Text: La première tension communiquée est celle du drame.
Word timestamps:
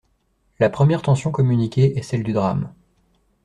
La 0.59 0.71
première 0.71 1.03
tension 1.03 1.29
communiquée 1.29 1.95
est 1.95 2.01
celle 2.01 2.23
du 2.23 2.33
drame. 2.33 2.73